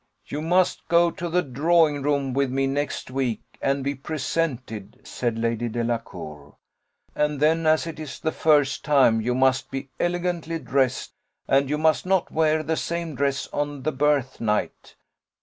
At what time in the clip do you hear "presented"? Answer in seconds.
3.93-4.99